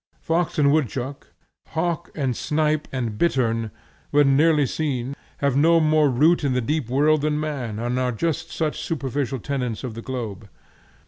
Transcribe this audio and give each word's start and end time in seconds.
Fox 0.19 0.57
and 0.57 0.71
woodchuck, 0.71 1.27
hawk 1.77 2.09
and 2.15 2.35
snipe 2.35 2.87
and 2.91 3.19
bittern, 3.19 3.69
when 4.09 4.35
nearly 4.35 4.65
seen, 4.65 5.15
have 5.37 5.55
no 5.55 5.79
more 5.79 6.09
root 6.09 6.43
in 6.43 6.53
the 6.53 6.59
deep 6.59 6.89
world 6.89 7.21
than 7.21 7.39
man, 7.39 7.77
and 7.77 7.99
are 7.99 8.11
just 8.11 8.49
such 8.49 8.81
superficial 8.81 9.37
tenants 9.37 9.83
of 9.83 9.93
the 9.93 10.01
globe. 10.01 10.49